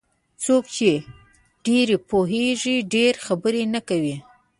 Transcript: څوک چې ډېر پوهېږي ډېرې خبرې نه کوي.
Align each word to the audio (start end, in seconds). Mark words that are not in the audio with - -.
څوک 0.43 0.63
چې 0.77 0.89
ډېر 1.67 1.87
پوهېږي 2.09 2.75
ډېرې 2.93 3.21
خبرې 3.25 3.63
نه 3.73 3.81
کوي. 3.87 4.15